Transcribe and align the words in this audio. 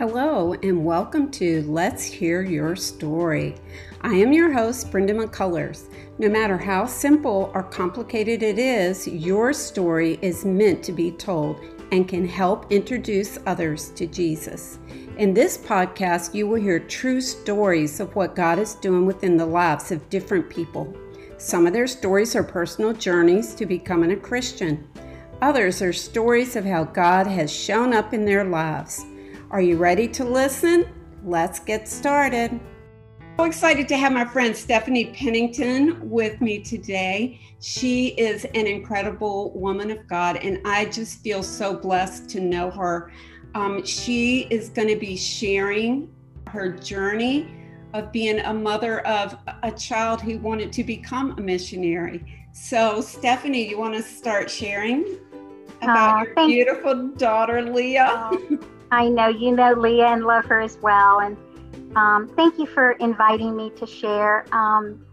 Hello, 0.00 0.54
and 0.62 0.82
welcome 0.82 1.30
to 1.32 1.60
Let's 1.68 2.02
Hear 2.04 2.40
Your 2.40 2.74
Story. 2.74 3.56
I 4.00 4.14
am 4.14 4.32
your 4.32 4.50
host, 4.50 4.90
Brenda 4.90 5.12
McCullers. 5.12 5.92
No 6.18 6.26
matter 6.30 6.56
how 6.56 6.86
simple 6.86 7.50
or 7.52 7.64
complicated 7.64 8.42
it 8.42 8.58
is, 8.58 9.06
your 9.06 9.52
story 9.52 10.18
is 10.22 10.42
meant 10.46 10.82
to 10.84 10.92
be 10.92 11.10
told 11.10 11.62
and 11.92 12.08
can 12.08 12.26
help 12.26 12.72
introduce 12.72 13.38
others 13.44 13.90
to 13.90 14.06
Jesus. 14.06 14.78
In 15.18 15.34
this 15.34 15.58
podcast, 15.58 16.34
you 16.34 16.48
will 16.48 16.62
hear 16.62 16.78
true 16.80 17.20
stories 17.20 18.00
of 18.00 18.16
what 18.16 18.34
God 18.34 18.58
is 18.58 18.76
doing 18.76 19.04
within 19.04 19.36
the 19.36 19.44
lives 19.44 19.92
of 19.92 20.08
different 20.08 20.48
people. 20.48 20.96
Some 21.36 21.66
of 21.66 21.74
their 21.74 21.86
stories 21.86 22.34
are 22.34 22.42
personal 22.42 22.94
journeys 22.94 23.54
to 23.56 23.66
becoming 23.66 24.12
a 24.12 24.16
Christian. 24.16 24.88
Others 25.42 25.82
are 25.82 25.92
stories 25.92 26.56
of 26.56 26.64
how 26.64 26.84
God 26.84 27.26
has 27.26 27.52
shown 27.52 27.92
up 27.92 28.14
in 28.14 28.24
their 28.24 28.44
lives. 28.44 29.04
Are 29.52 29.60
you 29.60 29.78
ready 29.78 30.06
to 30.06 30.24
listen? 30.24 30.86
Let's 31.24 31.58
get 31.58 31.88
started. 31.88 32.60
So 33.36 33.44
excited 33.44 33.88
to 33.88 33.96
have 33.96 34.12
my 34.12 34.24
friend 34.24 34.56
Stephanie 34.56 35.06
Pennington 35.06 36.08
with 36.08 36.40
me 36.40 36.60
today. 36.60 37.40
She 37.58 38.10
is 38.10 38.44
an 38.44 38.68
incredible 38.68 39.50
woman 39.58 39.90
of 39.90 40.06
God, 40.06 40.36
and 40.36 40.60
I 40.64 40.84
just 40.84 41.18
feel 41.24 41.42
so 41.42 41.74
blessed 41.74 42.28
to 42.30 42.40
know 42.40 42.70
her. 42.70 43.10
Um, 43.56 43.84
she 43.84 44.42
is 44.50 44.68
going 44.68 44.86
to 44.86 44.94
be 44.94 45.16
sharing 45.16 46.14
her 46.46 46.70
journey 46.70 47.50
of 47.92 48.12
being 48.12 48.38
a 48.38 48.54
mother 48.54 49.00
of 49.00 49.36
a 49.64 49.72
child 49.72 50.20
who 50.20 50.38
wanted 50.38 50.72
to 50.74 50.84
become 50.84 51.32
a 51.38 51.40
missionary. 51.40 52.24
So, 52.52 53.00
Stephanie, 53.00 53.68
you 53.68 53.80
want 53.80 53.94
to 53.94 54.02
start 54.02 54.48
sharing 54.48 55.18
about 55.82 56.24
your 56.24 56.46
beautiful 56.46 57.08
daughter, 57.16 57.62
Leah? 57.62 58.30
I 58.90 59.08
know 59.08 59.28
you 59.28 59.52
know 59.52 59.72
Leah 59.72 60.06
and 60.06 60.24
love 60.24 60.46
her 60.46 60.60
as 60.60 60.76
well. 60.82 61.20
And 61.20 61.36
um, 61.96 62.28
thank 62.34 62.58
you 62.58 62.66
for 62.66 62.92
inviting 62.92 63.56
me 63.56 63.70
to 63.70 63.86
share. 63.86 64.44
Um, 64.52 65.06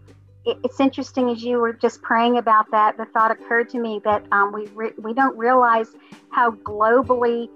it, 0.44 0.58
it's 0.64 0.80
interesting 0.80 1.30
as 1.30 1.42
you 1.42 1.58
were 1.58 1.72
just 1.72 2.02
praying 2.02 2.38
about 2.38 2.70
that. 2.72 2.96
The 2.96 3.04
thought 3.06 3.30
occurred 3.30 3.68
to 3.70 3.78
me 3.78 4.00
that 4.04 4.24
um, 4.32 4.52
we 4.52 4.66
re- 4.68 4.94
we 4.98 5.14
don't 5.14 5.36
realize 5.36 5.94
how 6.30 6.50
globally 6.50 7.48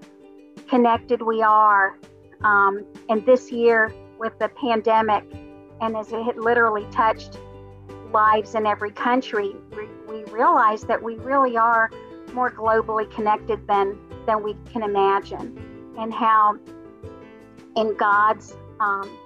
connected 0.68 1.22
we 1.22 1.42
are. 1.42 1.98
Um, 2.44 2.84
and 3.08 3.24
this 3.26 3.50
year 3.50 3.92
with 4.18 4.38
the 4.38 4.48
pandemic, 4.48 5.24
and 5.80 5.96
as 5.96 6.12
it 6.12 6.22
had 6.22 6.36
literally 6.38 6.86
touched 6.92 7.38
lives 8.12 8.54
in 8.54 8.66
every 8.66 8.90
country, 8.90 9.52
we, 9.76 9.86
we 10.06 10.24
realize 10.32 10.82
that 10.82 11.02
we 11.02 11.16
really 11.16 11.56
are 11.56 11.90
more 12.32 12.50
globally 12.50 13.10
connected 13.10 13.66
than 13.66 13.98
than 14.26 14.42
we 14.42 14.54
can 14.72 14.84
imagine 14.84 15.71
and 15.98 16.12
how 16.12 16.58
in 17.76 17.96
God's 17.96 18.56
um, 18.80 19.18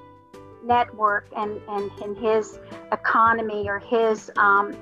network 0.65 1.29
and, 1.37 1.61
and 1.69 1.91
in 2.03 2.15
his 2.17 2.59
economy 2.93 3.69
or 3.69 3.79
his 3.79 4.31
um, 4.37 4.77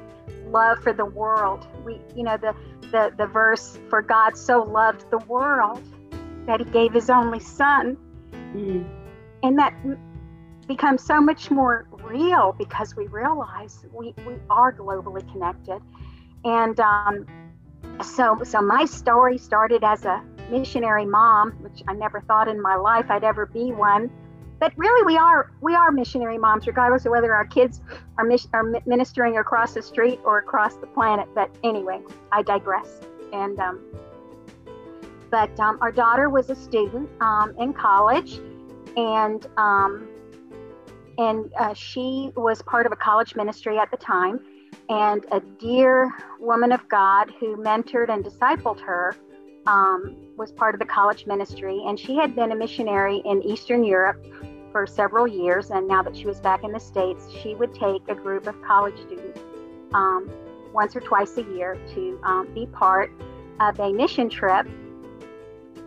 love 0.47 0.79
for 0.83 0.93
the 0.93 1.05
world. 1.05 1.67
We, 1.85 2.01
you 2.15 2.23
know, 2.23 2.37
the, 2.37 2.55
the, 2.91 3.13
the 3.17 3.27
verse, 3.27 3.79
for 3.89 4.03
God 4.03 4.37
so 4.37 4.63
loved 4.63 5.11
the 5.11 5.19
world 5.19 5.83
that 6.47 6.61
he 6.61 6.67
gave 6.67 6.93
his 6.93 7.11
only 7.11 7.41
son. 7.41 7.97
Mm. 8.33 8.87
And 9.43 9.59
that 9.59 9.75
becomes 10.67 11.03
so 11.03 11.21
much 11.21 11.51
more 11.51 11.87
real 12.03 12.55
because 12.57 12.97
we 12.97 13.07
realize 13.09 13.85
we, 13.93 14.15
we 14.27 14.35
are 14.49 14.73
globally 14.73 15.31
connected. 15.33 15.81
And 16.45 16.79
um, 16.81 17.27
so, 18.03 18.39
so 18.45 18.61
my 18.61 18.85
story 18.85 19.39
started 19.39 19.85
as 19.85 20.05
a 20.05 20.23
missionary 20.51 21.07
mom, 21.07 21.53
which 21.61 21.83
I 21.89 21.95
never 21.95 22.21
thought 22.21 22.49
in 22.49 22.61
my 22.61 22.77
life 22.77 23.07
I'd 23.11 23.25
ever 23.25 23.47
be 23.47 23.73
one. 23.73 24.11
But 24.61 24.73
really, 24.77 25.05
we 25.05 25.17
are 25.17 25.51
we 25.61 25.75
are 25.75 25.91
missionary 25.91 26.39
moms, 26.39 26.67
regardless 26.67 27.05
of 27.05 27.11
whether 27.11 27.35
our 27.35 27.45
kids 27.45 27.83
are, 28.19 28.25
mis- 28.25 28.49
are 28.53 28.65
ministering 28.87 29.39
across 29.39 29.75
the 29.75 29.83
street 29.83 30.21
or 30.25 30.39
across 30.39 30.77
the 30.77 30.87
planet. 30.87 31.29
But 31.35 31.51
anyway, 31.65 32.01
I 32.33 32.43
digress. 32.43 33.01
And 33.33 33.59
um, 33.59 33.81
but 35.31 35.59
um, 35.59 35.79
our 35.81 35.91
daughter 35.91 36.31
was 36.31 36.51
a 36.51 36.55
student 36.55 37.11
um, 37.21 37.55
in 37.59 37.73
college, 37.73 38.41
and 38.97 39.47
um, 39.57 40.09
and 41.19 41.53
uh, 41.59 41.75
she 41.75 42.31
was 42.37 42.63
part 42.63 42.87
of 42.87 42.93
a 42.93 42.97
college 42.97 43.35
ministry 43.35 43.79
at 43.79 43.91
the 43.91 43.97
time. 43.97 44.41
And 44.89 45.25
a 45.33 45.41
dear 45.41 46.11
woman 46.41 46.71
of 46.71 46.89
God 46.89 47.33
who 47.41 47.57
mentored 47.57 48.11
and 48.11 48.25
discipled 48.25 48.81
her 48.81 49.17
um, 49.67 50.17
was 50.37 50.53
part 50.53 50.75
of 50.75 50.79
the 50.79 50.87
college 50.87 51.27
ministry, 51.27 51.83
and 51.87 51.99
she 51.99 52.17
had 52.17 52.35
been 52.35 52.53
a 52.53 52.57
missionary 52.57 53.23
in 53.25 53.43
Eastern 53.43 53.85
Europe 53.85 54.25
for 54.73 54.87
several 54.87 55.29
years. 55.29 55.71
And 55.71 55.87
now 55.87 56.03
that 56.03 56.17
she 56.17 56.27
was 56.27 56.41
back 56.41 56.65
in 56.65 56.73
the 56.73 56.81
States, 56.81 57.31
she 57.31 57.55
would 57.55 57.73
take 57.75 58.03
a 58.09 58.15
group 58.15 58.47
of 58.47 58.61
college 58.63 58.99
students 58.99 59.41
um, 59.93 60.29
once 60.73 60.97
or 60.97 61.01
twice 61.01 61.37
a 61.37 61.43
year 61.43 61.79
to 61.95 62.21
um, 62.25 62.49
be 62.53 62.67
part 62.67 63.13
of 63.61 63.79
a 63.79 63.93
mission 63.93 64.29
trip 64.29 64.67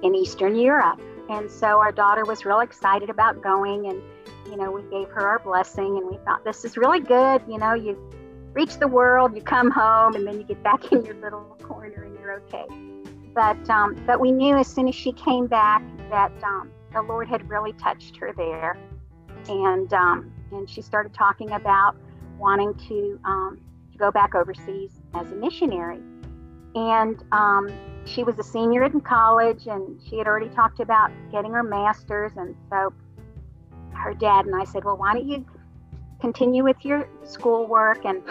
in 0.02 0.16
Eastern 0.16 0.56
Europe. 0.56 1.02
And 1.30 1.52
so 1.52 1.80
our 1.80 1.92
daughter 1.92 2.24
was 2.24 2.46
real 2.46 2.62
excited 2.62 3.10
about 3.10 3.44
going, 3.44 3.88
and 3.88 4.02
you 4.50 4.56
know, 4.56 4.72
we 4.72 4.82
gave 4.84 5.10
her 5.10 5.28
our 5.28 5.40
blessing, 5.40 5.98
and 5.98 6.10
we 6.10 6.18
thought 6.24 6.46
this 6.46 6.64
is 6.64 6.78
really 6.78 7.02
good. 7.02 7.42
You 7.50 7.58
know, 7.58 7.74
you 7.74 7.98
reach 8.54 8.78
the 8.78 8.88
world, 8.88 9.36
you 9.36 9.42
come 9.42 9.70
home, 9.70 10.16
and 10.16 10.26
then 10.26 10.38
you 10.38 10.44
get 10.44 10.64
back 10.64 10.90
in 10.94 11.04
your 11.04 11.16
little 11.16 11.42
corner, 11.62 12.04
and 12.04 12.18
you're 12.18 12.42
okay. 12.44 12.64
But 13.38 13.70
um, 13.70 13.94
but 14.08 14.20
we 14.20 14.32
knew 14.32 14.58
as 14.58 14.66
soon 14.66 14.88
as 14.88 14.96
she 14.96 15.12
came 15.12 15.46
back 15.46 15.84
that 16.10 16.32
um, 16.44 16.72
the 16.92 17.04
Lord 17.04 17.28
had 17.28 17.48
really 17.48 17.72
touched 17.74 18.18
her 18.18 18.34
there, 18.36 18.76
and 19.48 19.94
um, 19.94 20.34
and 20.52 20.68
she 20.68 20.82
started 20.82 21.14
talking 21.14 21.52
about 21.52 21.96
wanting 22.40 22.74
to 22.88 23.20
um, 23.26 23.62
to 23.92 23.98
go 24.00 24.10
back 24.10 24.34
overseas 24.34 24.90
as 25.14 25.32
a 25.32 25.36
missionary. 25.36 26.00
And 26.74 27.24
um, 27.32 27.70
she 28.06 28.24
was 28.24 28.40
a 28.40 28.44
senior 28.44 28.86
in 28.86 29.02
college, 29.02 29.68
and 29.68 30.02
she 30.10 30.18
had 30.18 30.26
already 30.26 30.50
talked 30.50 30.80
about 30.80 31.12
getting 31.32 31.52
her 31.52 31.62
master's. 31.62 32.32
And 32.38 32.56
so 32.72 32.92
her 33.94 34.16
dad 34.16 34.48
and 34.48 34.56
I 34.56 34.64
said, 34.64 34.84
well, 34.84 34.98
why 34.98 35.14
don't 35.14 35.30
you 35.30 35.46
continue 36.20 36.64
with 36.64 36.84
your 36.84 37.08
schoolwork 37.24 38.04
and 38.04 38.24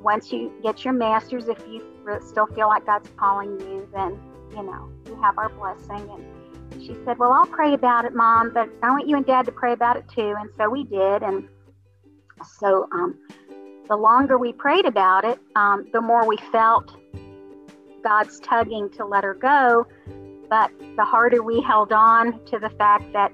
once 0.00 0.32
you 0.32 0.50
get 0.62 0.84
your 0.86 0.94
master's, 0.94 1.48
if 1.48 1.58
you 1.68 1.82
still 2.26 2.46
feel 2.46 2.68
like 2.68 2.86
God's 2.86 3.10
calling 3.18 3.58
you, 3.60 3.88
then 3.92 4.18
you 4.54 4.62
know, 4.62 4.90
you 5.06 5.20
have 5.20 5.36
our 5.38 5.48
blessing. 5.48 6.08
And 6.10 6.82
she 6.82 6.96
said, 7.04 7.18
Well, 7.18 7.32
I'll 7.32 7.46
pray 7.46 7.74
about 7.74 8.04
it, 8.04 8.14
Mom, 8.14 8.52
but 8.52 8.68
I 8.82 8.90
want 8.90 9.08
you 9.08 9.16
and 9.16 9.26
Dad 9.26 9.46
to 9.46 9.52
pray 9.52 9.72
about 9.72 9.96
it 9.96 10.04
too. 10.08 10.34
And 10.38 10.50
so 10.56 10.68
we 10.70 10.84
did. 10.84 11.22
And 11.22 11.48
so 12.58 12.88
um, 12.92 13.18
the 13.88 13.96
longer 13.96 14.38
we 14.38 14.52
prayed 14.52 14.86
about 14.86 15.24
it, 15.24 15.38
um, 15.56 15.88
the 15.92 16.00
more 16.00 16.26
we 16.26 16.36
felt 16.52 16.96
God's 18.02 18.38
tugging 18.40 18.90
to 18.90 19.04
let 19.04 19.24
her 19.24 19.34
go. 19.34 19.86
But 20.48 20.70
the 20.96 21.04
harder 21.04 21.42
we 21.42 21.60
held 21.62 21.92
on 21.92 22.44
to 22.46 22.58
the 22.58 22.70
fact 22.70 23.12
that, 23.12 23.32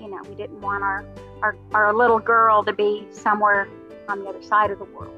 you 0.00 0.08
know, 0.08 0.20
we 0.28 0.34
didn't 0.34 0.60
want 0.60 0.82
our, 0.82 1.04
our, 1.42 1.56
our 1.72 1.94
little 1.94 2.18
girl 2.18 2.62
to 2.64 2.72
be 2.72 3.06
somewhere 3.10 3.68
on 4.08 4.20
the 4.20 4.26
other 4.28 4.42
side 4.42 4.70
of 4.70 4.78
the 4.78 4.84
world. 4.84 5.14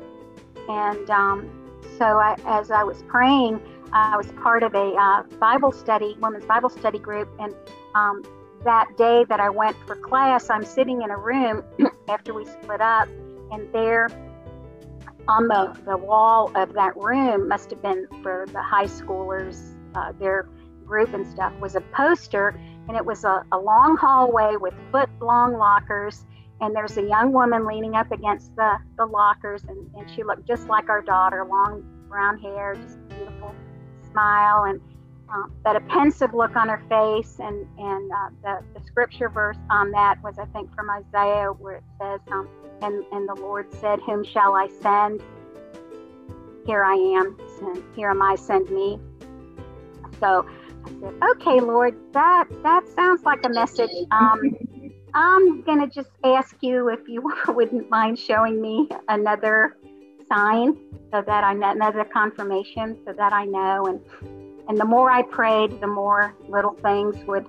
And 0.69 1.11
um, 1.11 1.81
so 1.99 2.05
I, 2.05 2.37
as 2.47 2.71
I 2.71 2.85
was 2.85 3.03
praying, 3.09 3.61
I 3.93 4.17
was 4.17 4.33
part 4.43 4.63
of 4.63 4.75
a 4.75 4.93
uh, 4.95 5.23
Bible 5.39 5.71
study, 5.71 6.17
women's 6.21 6.47
Bible 6.47 6.71
study 6.71 6.99
group, 6.99 7.29
and 7.39 7.55
um, 7.95 8.23
that 8.65 8.89
day 8.97 9.25
that 9.29 9.41
I 9.41 9.51
went 9.51 9.77
for 9.87 9.97
class, 9.97 10.49
I'm 10.49 10.65
sitting 10.65 11.03
in 11.03 11.11
a 11.11 11.17
room 11.17 11.63
after 12.09 12.33
we 12.33 12.47
split 12.47 12.81
up, 12.81 13.09
and 13.51 13.71
there 13.73 14.09
on 15.29 15.47
the, 15.47 15.77
the 15.85 15.97
wall 15.97 16.51
of 16.57 16.73
that 16.75 16.97
room 16.97 17.49
must 17.49 17.71
have 17.71 17.83
been 17.83 18.07
for 18.23 18.47
the 18.53 18.63
high 18.63 18.87
schoolers, 18.87 19.77
uh, 19.95 20.13
their 20.19 20.49
group 20.87 21.13
and 21.15 21.27
stuff, 21.27 21.53
was 21.61 21.77
a 21.77 21.81
poster, 21.93 22.59
and 22.89 22.97
it 22.97 23.05
was 23.05 23.25
a, 23.25 23.45
a 23.53 23.59
long 23.59 23.97
hallway 23.97 24.57
with 24.57 24.75
foot 24.91 25.09
long 25.21 25.57
lockers. 25.57 26.25
And 26.61 26.77
there's 26.77 26.97
a 26.97 27.03
young 27.03 27.33
woman 27.33 27.67
leaning 27.67 27.97
up 27.97 28.13
against 28.13 28.55
the, 28.57 28.79
the 28.97 29.05
lockers, 29.05 29.65
and, 29.65 29.91
and 29.97 30.09
she 30.11 30.23
looked 30.23 30.47
just 30.47 30.69
like 30.69 30.89
our 30.89 31.03
daughter, 31.03 31.45
long 31.45 31.83
brown 32.09 32.39
hair, 32.39 32.75
just 32.75 32.99
smile 34.13 34.65
and 34.65 34.81
uh, 35.33 35.45
but 35.65 35.77
a 35.77 35.81
pensive 35.81 36.35
look 36.35 36.57
on 36.57 36.69
her 36.69 36.83
face. 36.89 37.39
And, 37.39 37.67
and 37.79 38.13
uh, 38.13 38.29
the, 38.43 38.79
the 38.79 38.87
scripture 38.87 39.29
verse 39.29 39.57
on 39.71 39.91
that 39.93 40.23
was, 40.23 40.39
I 40.39 40.45
think, 40.47 40.75
from 40.75 40.91
Isaiah, 40.91 41.49
where 41.53 41.77
it 41.77 41.85
says, 42.01 42.21
um, 42.31 42.49
and, 42.83 43.05
and 43.13 43.29
the 43.29 43.35
Lord 43.35 43.73
said, 43.81 44.01
Whom 44.01 44.25
shall 44.25 44.55
I 44.55 44.69
send? 44.83 45.23
Here 46.67 46.85
I 46.85 46.95
am, 46.95 47.37
send, 47.59 47.83
here 47.97 48.11
am 48.11 48.21
I, 48.21 48.35
send 48.35 48.71
me. 48.71 48.99
So 50.21 50.47
I 50.85 50.91
said, 51.01 51.15
Okay, 51.37 51.61
Lord, 51.61 51.97
that, 52.13 52.49
that 52.63 52.87
sounds 52.89 53.23
like 53.25 53.45
a 53.45 53.49
message. 53.49 53.91
Um, 54.11 54.41
I'm 55.15 55.63
going 55.63 55.81
to 55.81 55.95
just 55.95 56.11
ask 56.25 56.57
you 56.61 56.89
if 56.89 57.09
you 57.09 57.23
wouldn't 57.49 57.89
mind 57.91 58.19
showing 58.19 58.61
me 58.61 58.89
another 59.09 59.77
sign 60.33 60.77
so 61.13 61.23
that 61.27 61.45
I 61.45 61.53
know 61.53 61.71
another 61.71 62.05
confirmation 62.05 62.97
so 63.05 63.13
that 63.13 63.33
I 63.33 63.45
know 63.45 63.87
and 63.87 64.01
and 64.69 64.79
the 64.79 64.85
more 64.85 65.11
I 65.11 65.23
prayed 65.23 65.81
the 65.81 65.87
more 65.87 66.35
little 66.49 66.75
things 66.75 67.17
would 67.27 67.47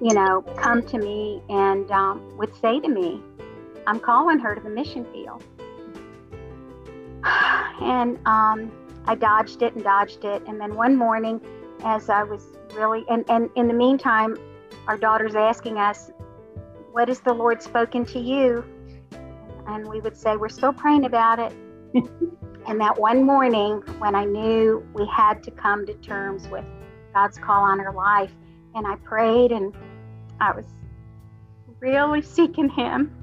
you 0.00 0.14
know, 0.14 0.42
come 0.56 0.82
to 0.82 0.98
me 0.98 1.42
and 1.48 1.90
um, 1.90 2.36
would 2.36 2.54
say 2.56 2.78
to 2.80 2.88
me, 2.88 3.20
I'm 3.86 3.98
calling 3.98 4.38
her 4.38 4.54
to 4.54 4.60
the 4.60 4.70
mission 4.70 5.04
field. 5.12 5.44
And 7.80 8.18
um, 8.26 8.72
I 9.06 9.14
dodged 9.14 9.62
it 9.62 9.72
and 9.76 9.84
dodged 9.84 10.24
it. 10.24 10.42
And 10.48 10.60
then 10.60 10.74
one 10.74 10.96
morning, 10.96 11.40
as 11.84 12.10
I 12.10 12.24
was 12.24 12.44
really, 12.74 13.04
and, 13.08 13.24
and 13.30 13.50
in 13.54 13.68
the 13.68 13.74
meantime, 13.74 14.36
our 14.88 14.96
daughter's 14.96 15.36
asking 15.36 15.78
us, 15.78 16.10
What 16.90 17.06
has 17.06 17.20
the 17.20 17.32
Lord 17.32 17.62
spoken 17.62 18.04
to 18.06 18.18
you? 18.18 18.64
And 19.68 19.86
we 19.86 20.00
would 20.00 20.16
say, 20.16 20.36
We're 20.36 20.48
still 20.48 20.72
praying 20.72 21.04
about 21.04 21.38
it. 21.38 21.52
And 21.94 22.80
that 22.80 22.98
one 22.98 23.24
morning, 23.24 23.82
when 23.98 24.14
I 24.14 24.24
knew 24.24 24.86
we 24.94 25.06
had 25.06 25.42
to 25.44 25.50
come 25.50 25.86
to 25.86 25.94
terms 25.94 26.48
with 26.48 26.64
God's 27.14 27.38
call 27.38 27.64
on 27.64 27.78
her 27.78 27.92
life, 27.92 28.32
and 28.74 28.86
I 28.86 28.96
prayed 28.96 29.52
and 29.52 29.74
I 30.40 30.52
was 30.52 30.66
really 31.80 32.22
seeking 32.22 32.68
Him. 32.68 33.14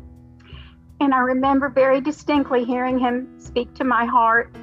And 0.99 1.13
I 1.13 1.19
remember 1.19 1.69
very 1.69 2.01
distinctly 2.01 2.63
hearing 2.63 2.97
Him 2.97 3.39
speak 3.39 3.73
to 3.75 3.83
my 3.83 4.05
heart. 4.05 4.55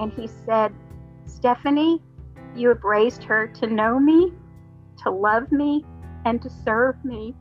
And 0.00 0.12
He 0.12 0.28
said, 0.46 0.72
Stephanie, 1.26 2.02
you 2.56 2.68
have 2.68 2.84
raised 2.84 3.22
her 3.24 3.46
to 3.48 3.66
know 3.66 3.98
me, 3.98 4.32
to 5.02 5.10
love 5.10 5.52
me, 5.52 5.84
and 6.24 6.40
to 6.42 6.50
serve 6.50 7.02
me. 7.04 7.34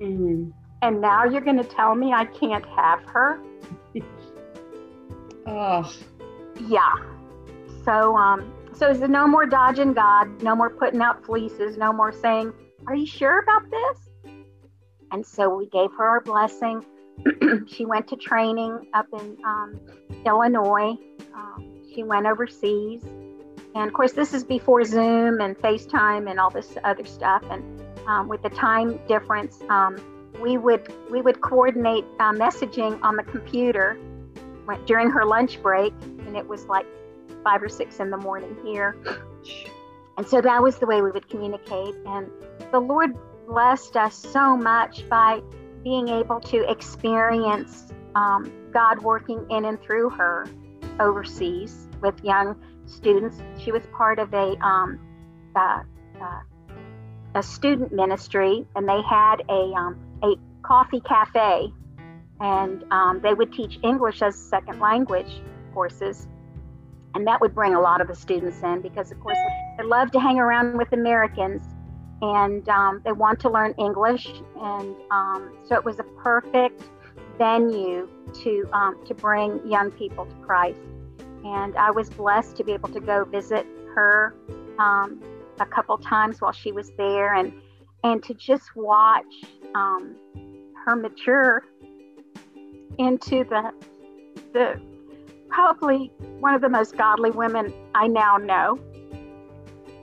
Mm-hmm. 0.00 0.50
And 0.82 1.00
now 1.00 1.24
you're 1.24 1.40
going 1.40 1.56
to 1.56 1.64
tell 1.64 1.94
me 1.94 2.12
I 2.12 2.26
can't 2.26 2.66
have 2.66 3.02
her? 3.04 3.40
Yeah. 6.68 6.94
So, 7.84 8.16
um, 8.16 8.52
so 8.72 8.90
is 8.90 8.98
there 8.98 9.08
no 9.08 9.26
more 9.26 9.46
dodging 9.46 9.92
God, 9.92 10.42
no 10.42 10.56
more 10.56 10.70
putting 10.70 11.00
out 11.00 11.24
fleeces, 11.24 11.76
no 11.76 11.92
more 11.92 12.12
saying, 12.12 12.52
Are 12.86 12.94
you 12.94 13.06
sure 13.06 13.40
about 13.40 13.70
this? 13.70 14.34
And 15.12 15.24
so 15.24 15.54
we 15.54 15.68
gave 15.68 15.90
her 15.96 16.04
our 16.04 16.20
blessing. 16.20 16.84
she 17.68 17.84
went 17.84 18.08
to 18.08 18.16
training 18.16 18.86
up 18.92 19.06
in 19.12 19.36
um, 19.44 19.80
Illinois. 20.26 20.94
Um, 21.34 21.82
she 21.94 22.02
went 22.02 22.26
overseas. 22.26 23.02
And 23.74 23.88
of 23.88 23.92
course, 23.92 24.12
this 24.12 24.34
is 24.34 24.42
before 24.42 24.84
Zoom 24.84 25.40
and 25.40 25.56
FaceTime 25.56 26.30
and 26.30 26.40
all 26.40 26.50
this 26.50 26.76
other 26.82 27.04
stuff. 27.04 27.42
And 27.50 27.82
um, 28.06 28.28
with 28.28 28.42
the 28.42 28.50
time 28.50 29.00
difference, 29.06 29.60
um, 29.68 29.96
we 30.40 30.58
would 30.58 30.92
we 31.10 31.22
would 31.22 31.40
coordinate 31.40 32.04
uh, 32.18 32.32
messaging 32.32 32.98
on 33.02 33.16
the 33.16 33.22
computer 33.22 33.98
during 34.86 35.10
her 35.10 35.24
lunch 35.24 35.62
break, 35.62 35.92
and 36.02 36.36
it 36.36 36.46
was 36.46 36.66
like 36.66 36.86
five 37.44 37.62
or 37.62 37.68
six 37.68 38.00
in 38.00 38.10
the 38.10 38.16
morning 38.16 38.56
here. 38.64 38.96
And 40.16 40.26
so 40.26 40.40
that 40.40 40.62
was 40.62 40.78
the 40.78 40.86
way 40.86 41.02
we 41.02 41.10
would 41.10 41.28
communicate. 41.28 41.94
And 42.06 42.30
the 42.72 42.80
Lord 42.80 43.14
blessed 43.46 43.96
us 43.96 44.14
so 44.14 44.56
much 44.56 45.08
by 45.08 45.40
being 45.84 46.08
able 46.08 46.40
to 46.40 46.68
experience 46.70 47.92
um, 48.14 48.50
God 48.72 49.02
working 49.02 49.46
in 49.50 49.64
and 49.64 49.80
through 49.80 50.10
her 50.10 50.46
overseas 50.98 51.88
with 52.02 52.18
young 52.24 52.60
students. 52.86 53.38
She 53.58 53.72
was 53.72 53.82
part 53.92 54.18
of 54.18 54.32
a 54.32 54.56
um, 54.64 54.98
uh, 55.54 55.82
uh, 56.20 56.40
a 57.34 57.42
student 57.42 57.92
ministry, 57.92 58.66
and 58.74 58.88
they 58.88 59.00
had 59.02 59.42
a 59.48 59.72
um, 59.76 59.98
a 60.22 60.34
coffee 60.62 61.00
cafe, 61.00 61.72
and 62.40 62.84
um, 62.90 63.20
they 63.22 63.34
would 63.34 63.52
teach 63.52 63.78
English 63.82 64.22
as 64.22 64.36
second 64.36 64.80
language 64.80 65.40
courses, 65.72 66.28
and 67.14 67.26
that 67.26 67.40
would 67.40 67.54
bring 67.54 67.74
a 67.74 67.80
lot 67.80 68.00
of 68.00 68.08
the 68.08 68.14
students 68.14 68.62
in 68.62 68.80
because, 68.80 69.10
of 69.10 69.20
course, 69.20 69.38
they 69.78 69.84
love 69.84 70.10
to 70.10 70.20
hang 70.20 70.38
around 70.38 70.76
with 70.76 70.92
Americans, 70.92 71.62
and 72.22 72.68
um, 72.68 73.00
they 73.04 73.12
want 73.12 73.40
to 73.40 73.50
learn 73.50 73.74
English, 73.78 74.28
and 74.60 74.94
um, 75.10 75.56
so 75.64 75.74
it 75.74 75.84
was 75.84 75.98
a 75.98 76.04
perfect 76.22 76.82
venue 77.38 78.08
to 78.32 78.68
um, 78.72 78.98
to 79.06 79.14
bring 79.14 79.60
young 79.66 79.90
people 79.90 80.26
to 80.26 80.34
Christ. 80.36 80.80
And 81.44 81.76
I 81.76 81.90
was 81.90 82.10
blessed 82.10 82.56
to 82.56 82.64
be 82.64 82.72
able 82.72 82.88
to 82.88 83.00
go 83.00 83.24
visit 83.24 83.66
her 83.94 84.34
um, 84.78 85.22
a 85.60 85.66
couple 85.66 85.96
times 85.98 86.40
while 86.40 86.52
she 86.52 86.72
was 86.72 86.90
there, 86.98 87.34
and 87.34 87.52
and 88.04 88.22
to 88.24 88.34
just 88.34 88.74
watch 88.76 89.24
um, 89.74 90.16
her 90.84 90.96
mature 90.96 91.64
into 92.98 93.44
the 93.44 93.72
the 94.52 94.80
probably 95.48 96.10
one 96.40 96.54
of 96.54 96.60
the 96.60 96.68
most 96.68 96.96
godly 96.96 97.30
women 97.30 97.72
I 97.94 98.06
now 98.06 98.36
know. 98.36 98.78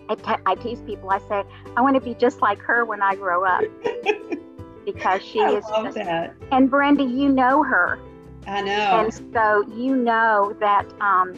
I, 0.10 0.16
te- 0.16 0.42
I 0.46 0.56
tease 0.56 0.82
people. 0.82 1.10
I 1.10 1.20
say 1.30 1.44
I 1.78 1.82
want 1.82 1.96
to 1.96 2.02
be 2.02 2.14
just 2.16 2.42
like 2.42 2.60
her 2.60 2.86
when 2.86 3.02
I 3.02 3.16
grow 3.16 3.46
up 3.46 3.64
because 4.86 5.22
she 5.24 5.40
I 5.40 5.58
is. 5.58 5.64
Love 5.66 5.86
just, 5.86 5.96
that. 5.96 6.36
And 6.52 6.70
Brenda, 6.70 7.04
you 7.04 7.30
know 7.30 7.64
her. 7.64 8.00
I 8.46 8.62
know. 8.62 8.72
And 8.72 9.14
so 9.34 9.64
you 9.76 9.96
know 9.96 10.56
that 10.60 10.86
um, 11.00 11.34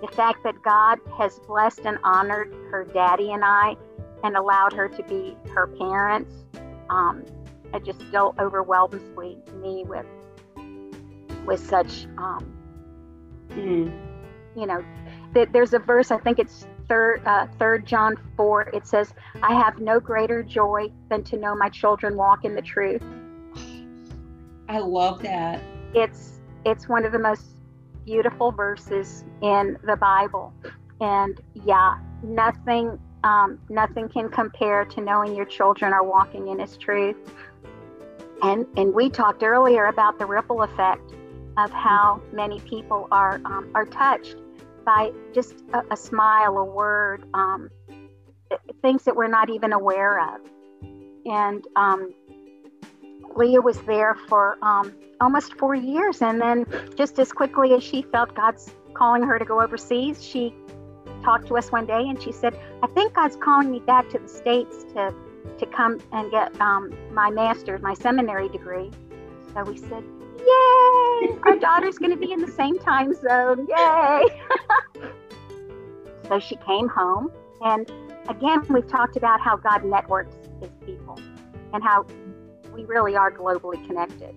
the 0.00 0.08
fact 0.08 0.42
that 0.44 0.54
God 0.62 0.98
has 1.18 1.38
blessed 1.46 1.80
and 1.84 1.98
honored 2.04 2.52
her 2.70 2.86
daddy 2.94 3.32
and 3.32 3.44
I, 3.44 3.76
and 4.24 4.36
allowed 4.36 4.72
her 4.72 4.88
to 4.88 5.02
be 5.04 5.36
her 5.54 5.66
parents, 5.78 6.32
um, 6.88 7.22
it 7.76 7.84
just 7.84 8.00
still 8.08 8.34
overwhelms 8.38 9.02
me 9.62 9.84
with 9.86 10.06
with 11.46 11.60
such 11.60 12.06
um, 12.18 12.56
mm. 13.50 13.92
you 14.56 14.66
know 14.66 14.84
that 15.34 15.52
there's 15.52 15.74
a 15.74 15.78
verse 15.78 16.10
i 16.10 16.18
think 16.18 16.38
it's 16.38 16.66
third 16.88 17.22
uh, 17.26 17.46
third 17.58 17.86
john 17.86 18.16
4 18.36 18.70
it 18.72 18.86
says 18.86 19.12
i 19.42 19.54
have 19.54 19.78
no 19.78 20.00
greater 20.00 20.42
joy 20.42 20.88
than 21.08 21.22
to 21.24 21.36
know 21.36 21.54
my 21.54 21.68
children 21.68 22.16
walk 22.16 22.44
in 22.44 22.54
the 22.54 22.62
truth. 22.62 23.02
I 24.68 24.78
love 24.78 25.22
that. 25.22 25.62
It's 25.94 26.40
it's 26.64 26.88
one 26.88 27.04
of 27.04 27.12
the 27.12 27.18
most 27.18 27.56
beautiful 28.04 28.50
verses 28.50 29.24
in 29.42 29.76
the 29.84 29.96
bible. 29.96 30.52
And 31.00 31.40
yeah 31.64 31.98
nothing 32.22 32.98
um, 33.24 33.58
nothing 33.68 34.08
can 34.08 34.28
compare 34.28 34.84
to 34.84 35.00
knowing 35.00 35.34
your 35.34 35.46
children 35.46 35.92
are 35.92 36.04
walking 36.04 36.48
in 36.48 36.60
his 36.60 36.76
truth 36.76 37.16
and 38.42 38.66
and 38.76 38.94
we 38.94 39.10
talked 39.10 39.42
earlier 39.42 39.86
about 39.86 40.18
the 40.18 40.26
ripple 40.26 40.62
effect 40.62 41.14
of 41.56 41.70
how 41.70 42.20
many 42.32 42.60
people 42.60 43.08
are 43.10 43.40
um, 43.44 43.70
are 43.74 43.86
touched 43.86 44.36
by 44.84 45.10
just 45.34 45.64
a, 45.72 45.82
a 45.90 45.96
smile, 45.96 46.56
a 46.58 46.64
word, 46.64 47.24
um, 47.34 47.68
things 48.82 49.02
that 49.04 49.16
we're 49.16 49.26
not 49.26 49.50
even 49.50 49.72
aware 49.72 50.20
of. 50.34 50.40
And 51.24 51.64
um, 51.74 52.14
Leah 53.34 53.60
was 53.60 53.80
there 53.82 54.14
for 54.28 54.56
um, 54.62 54.94
almost 55.20 55.54
four 55.54 55.74
years, 55.74 56.22
and 56.22 56.40
then 56.40 56.66
just 56.94 57.18
as 57.18 57.32
quickly 57.32 57.74
as 57.74 57.82
she 57.82 58.02
felt 58.02 58.34
God's 58.34 58.70
calling 58.94 59.22
her 59.24 59.38
to 59.38 59.44
go 59.44 59.60
overseas, 59.60 60.24
she 60.24 60.54
talked 61.24 61.48
to 61.48 61.56
us 61.56 61.72
one 61.72 61.86
day 61.86 62.08
and 62.08 62.22
she 62.22 62.32
said, 62.32 62.56
"I 62.82 62.86
think 62.88 63.14
God's 63.14 63.36
calling 63.36 63.70
me 63.70 63.80
back 63.80 64.08
to 64.10 64.18
the 64.18 64.28
states 64.28 64.84
to." 64.94 65.12
To 65.58 65.66
come 65.66 65.98
and 66.12 66.30
get 66.30 66.60
um, 66.60 66.92
my 67.12 67.30
master's, 67.30 67.80
my 67.80 67.94
seminary 67.94 68.48
degree. 68.50 68.90
So 69.54 69.64
we 69.64 69.78
said, 69.78 70.04
Yay! 70.38 71.38
Our 71.44 71.56
daughter's 71.60 71.98
going 71.98 72.10
to 72.10 72.16
be 72.16 72.32
in 72.32 72.40
the 72.40 72.50
same 72.50 72.78
time 72.78 73.14
zone. 73.14 73.66
Yay! 73.68 74.24
so 76.28 76.38
she 76.38 76.56
came 76.56 76.88
home. 76.88 77.30
And 77.62 77.90
again, 78.28 78.62
we've 78.68 78.86
talked 78.86 79.16
about 79.16 79.40
how 79.40 79.56
God 79.56 79.84
networks 79.84 80.34
his 80.60 80.70
people 80.84 81.18
and 81.72 81.82
how 81.82 82.06
we 82.72 82.84
really 82.84 83.16
are 83.16 83.32
globally 83.32 83.84
connected. 83.86 84.34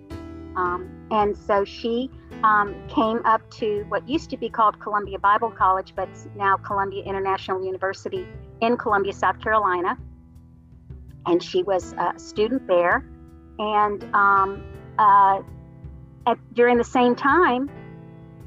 Um, 0.56 1.06
and 1.10 1.36
so 1.36 1.64
she 1.64 2.10
um, 2.42 2.74
came 2.88 3.24
up 3.24 3.48
to 3.52 3.84
what 3.88 4.08
used 4.08 4.30
to 4.30 4.36
be 4.36 4.48
called 4.48 4.80
Columbia 4.80 5.18
Bible 5.18 5.50
College, 5.50 5.92
but 5.94 6.08
now 6.34 6.56
Columbia 6.56 7.04
International 7.04 7.64
University 7.64 8.26
in 8.60 8.76
Columbia, 8.76 9.12
South 9.12 9.40
Carolina. 9.40 9.98
And 11.26 11.42
she 11.42 11.62
was 11.62 11.92
a 11.94 12.18
student 12.18 12.66
there. 12.66 13.04
And 13.58 14.02
um, 14.14 14.62
uh, 14.98 15.42
at 16.26 16.38
during 16.54 16.78
the 16.78 16.84
same 16.84 17.14
time. 17.14 17.70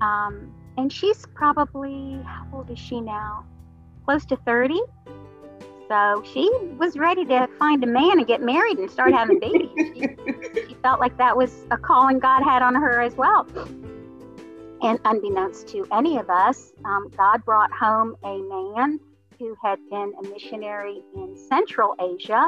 Um, 0.01 0.53
and 0.77 0.92
she's 0.92 1.25
probably 1.34 2.20
how 2.25 2.48
old 2.53 2.70
is 2.70 2.80
she 2.80 3.00
now? 3.00 3.46
Close 4.06 4.25
to 4.27 4.36
30. 4.38 4.80
So 5.89 6.24
she 6.25 6.50
was 6.77 6.98
ready 6.98 7.25
to 7.25 7.48
find 7.60 7.84
a 7.84 7.88
man 7.88 8.18
and 8.18 8.25
get 8.25 8.42
married 8.42 8.80
and 8.80 8.89
start 8.89 9.13
having 9.13 9.39
babies. 9.39 9.70
she, 9.75 10.08
she 10.68 10.75
felt 10.82 11.00
like 11.00 11.18
that 11.18 11.38
was 11.38 11.65
a 11.72 11.77
calling 11.77 12.20
God 12.20 12.44
had 12.44 12.62
on 12.62 12.74
her 12.75 13.01
as 13.01 13.15
well. 13.15 13.48
And 14.82 15.00
unbeknownst 15.06 15.68
to 15.70 15.86
any 15.92 16.18
of 16.18 16.30
us, 16.30 16.74
um, 16.84 17.10
God 17.15 17.46
brought 17.46 17.72
home 17.72 18.15
a 18.24 18.38
man 18.38 19.00
who 19.44 19.58
had 19.62 19.78
been 19.90 20.14
a 20.18 20.30
missionary 20.30 21.04
in 21.18 21.36
Central 21.36 21.96
Asia 22.00 22.48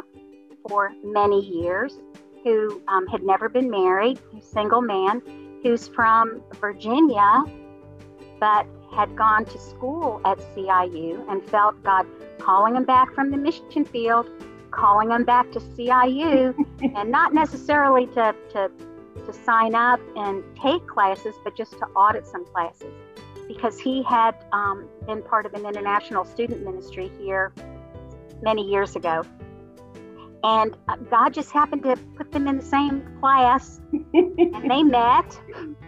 for 0.66 0.94
many 1.04 1.42
years 1.42 2.00
who 2.42 2.82
um, 2.88 3.06
had 3.08 3.22
never 3.22 3.50
been 3.50 3.70
married, 3.70 4.18
a 4.38 4.42
single 4.42 4.82
man, 4.82 5.22
who's 5.62 5.90
from 5.90 6.42
Virginia, 6.62 7.44
but 8.40 8.66
had 8.94 9.14
gone 9.18 9.44
to 9.44 9.58
school 9.58 10.22
at 10.24 10.38
CIU 10.56 11.30
and 11.30 11.44
felt 11.44 11.84
God 11.84 12.08
calling 12.40 12.78
him 12.78 12.86
back 12.86 13.14
from 13.14 13.30
the 13.30 13.38
mission 13.38 13.84
field, 13.84 14.30
calling 14.72 15.12
him 15.12 15.25
back 15.25 15.52
to 15.52 15.60
CIU 15.60 16.56
and 16.96 17.12
not 17.12 17.34
necessarily 17.34 18.06
to, 18.08 18.34
to, 18.52 18.72
to 19.25 19.34
sign 19.44 19.75
up 19.75 20.00
and 20.16 20.42
take 20.56 20.88
classes, 20.88 21.36
but 21.44 21.58
just 21.58 21.74
to 21.74 21.86
audit 21.88 22.25
some 22.25 22.46
classes 22.46 22.94
because 23.48 23.80
he 23.80 24.04
had 24.04 24.36
um, 24.52 24.88
been 25.06 25.22
part 25.22 25.46
of 25.46 25.54
an 25.54 25.66
international 25.66 26.25
student 26.25 26.64
ministry 26.64 27.12
here 27.20 27.54
many 28.42 28.64
years 28.64 28.96
ago. 28.96 29.24
And 30.44 30.78
uh, 30.88 30.98
God 31.10 31.34
just 31.34 31.52
happened 31.52 31.84
to 31.84 31.96
put 32.16 32.32
them 32.32 32.48
in 32.48 32.58
the 32.58 32.66
same 32.66 33.04
class, 33.20 33.80
and 33.92 34.70
they 34.70 34.84
met. 35.02 35.40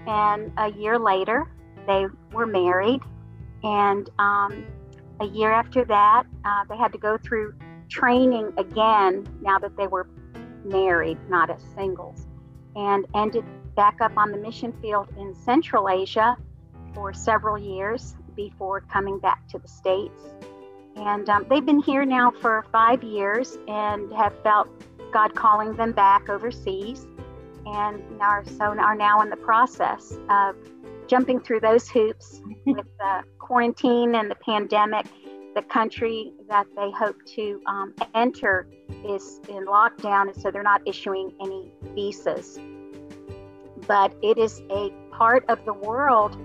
And 0.07 0.51
a 0.57 0.71
year 0.71 0.97
later, 0.97 1.45
they 1.85 2.07
were 2.31 2.47
married. 2.47 3.01
And 3.63 4.09
um, 4.17 4.65
a 5.19 5.25
year 5.25 5.51
after 5.51 5.85
that, 5.85 6.23
uh, 6.45 6.63
they 6.69 6.77
had 6.77 6.91
to 6.93 6.97
go 6.97 7.17
through 7.17 7.53
training 7.89 8.51
again 8.57 9.27
now 9.41 9.59
that 9.59 9.77
they 9.77 9.87
were 9.87 10.07
married, 10.65 11.17
not 11.29 11.49
as 11.49 11.61
singles, 11.75 12.27
and 12.75 13.05
ended 13.15 13.45
back 13.75 14.01
up 14.01 14.17
on 14.17 14.31
the 14.31 14.37
mission 14.37 14.73
field 14.81 15.07
in 15.17 15.35
Central 15.35 15.87
Asia 15.89 16.35
for 16.97 17.13
several 17.13 17.59
years 17.59 18.15
before 18.35 18.81
coming 18.81 19.19
back 19.19 19.47
to 19.47 19.59
the 19.59 19.67
States. 19.67 20.19
And 20.95 21.29
um, 21.29 21.45
they've 21.47 21.63
been 21.63 21.83
here 21.83 22.05
now 22.05 22.31
for 22.41 22.65
five 22.71 23.03
years 23.03 23.55
and 23.67 24.11
have 24.13 24.33
felt 24.41 24.67
God 25.13 25.35
calling 25.35 25.75
them 25.75 25.91
back 25.91 26.27
overseas 26.27 27.05
and 27.67 28.01
are 28.19 28.43
so 28.57 28.65
are 28.65 28.95
now 28.95 29.21
in 29.21 29.29
the 29.29 29.35
process 29.37 30.17
of 30.31 30.55
jumping 31.05 31.39
through 31.39 31.59
those 31.59 31.87
hoops 31.87 32.41
with 32.65 32.87
the 32.97 33.23
quarantine 33.37 34.15
and 34.15 34.31
the 34.31 34.35
pandemic. 34.43 35.05
The 35.53 35.61
country 35.61 36.33
that 36.49 36.65
they 36.75 36.89
hope 36.97 37.23
to 37.35 37.61
um, 37.67 37.93
enter 38.15 38.67
is 39.05 39.39
in 39.49 39.67
lockdown, 39.67 40.33
and 40.33 40.41
so 40.41 40.49
they're 40.49 40.63
not 40.63 40.81
issuing 40.87 41.31
any 41.41 41.71
visas. 41.93 42.59
But 43.85 44.15
it 44.23 44.39
is 44.39 44.63
a 44.71 44.91
part 45.11 45.45
of 45.47 45.63
the 45.65 45.73
world 45.73 46.37